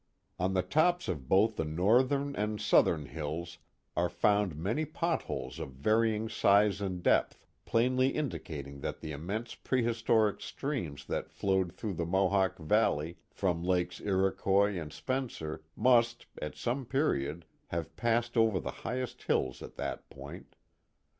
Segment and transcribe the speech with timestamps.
[0.39, 3.59] On the tops of both the northern and southern hills
[3.95, 9.53] are found many pot holes of varying size and depth, plainly indicating that the immense
[9.53, 16.55] prehistoric streams that flowed through the Mohawk Valley from Lakes Iroquois and Spencer must, at
[16.55, 20.55] some period, have passed over the highest hills at that point.